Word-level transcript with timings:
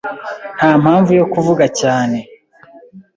Nta 0.57 0.71
mpamvu 0.81 1.11
yo 1.19 1.25
kuvuga 1.33 1.65
cyane. 1.79 2.17